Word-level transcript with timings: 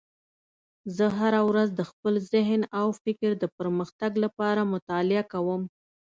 زه 0.95 1.05
هره 1.19 1.41
ورځ 1.49 1.69
د 1.75 1.81
خپل 1.89 2.13
ذهن 2.33 2.61
او 2.79 2.87
فکر 3.03 3.29
د 3.39 3.43
پرمختګ 3.57 4.11
لپاره 4.23 4.61
مطالعه 4.73 5.23
کوم 5.33 5.61